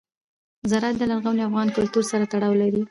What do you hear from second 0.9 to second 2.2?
د لرغوني افغان کلتور